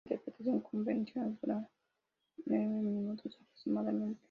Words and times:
Una 0.03 0.09
interpretación 0.15 0.61
convencional 0.61 1.37
dura 1.43 1.69
nueve 2.47 2.65
minutos 2.65 3.37
aproximadamente. 3.39 4.19